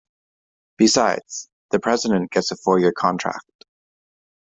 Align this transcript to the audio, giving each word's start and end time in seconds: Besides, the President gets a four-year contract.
Besides, 0.79 1.47
the 1.69 1.79
President 1.79 2.31
gets 2.31 2.49
a 2.49 2.55
four-year 2.57 2.91
contract. 2.91 3.65